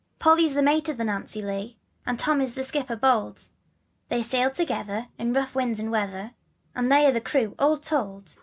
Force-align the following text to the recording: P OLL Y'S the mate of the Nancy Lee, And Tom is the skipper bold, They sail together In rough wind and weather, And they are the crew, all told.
P 0.17 0.27
OLL 0.27 0.39
Y'S 0.39 0.55
the 0.55 0.63
mate 0.63 0.89
of 0.89 0.97
the 0.97 1.03
Nancy 1.03 1.43
Lee, 1.43 1.77
And 2.07 2.17
Tom 2.17 2.41
is 2.41 2.55
the 2.55 2.63
skipper 2.63 2.95
bold, 2.95 3.49
They 4.09 4.23
sail 4.23 4.49
together 4.49 5.09
In 5.19 5.31
rough 5.31 5.53
wind 5.53 5.79
and 5.79 5.91
weather, 5.91 6.31
And 6.73 6.91
they 6.91 7.05
are 7.05 7.11
the 7.11 7.21
crew, 7.21 7.53
all 7.59 7.77
told. 7.77 8.39